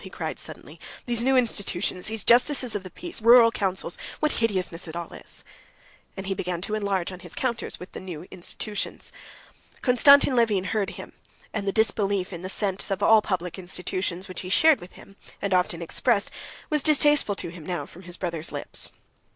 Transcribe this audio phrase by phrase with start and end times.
[0.03, 0.79] he cried suddenly.
[1.05, 5.43] "These new institutions, these justices of the peace, rural councils, what hideousness it all is!"
[6.17, 9.11] And he began to enlarge on his encounters with the new institutions.
[9.83, 11.13] Konstantin Levin heard him,
[11.53, 15.17] and the disbelief in the sense of all public institutions, which he shared with him,
[15.39, 16.31] and often expressed,
[16.71, 18.91] was distasteful to him now from his brother's lips.